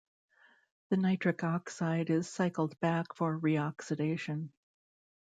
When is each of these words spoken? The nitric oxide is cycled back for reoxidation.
The 0.89 0.97
nitric 0.97 1.43
oxide 1.43 2.09
is 2.09 2.27
cycled 2.27 2.79
back 2.79 3.13
for 3.13 3.37
reoxidation. 3.39 4.49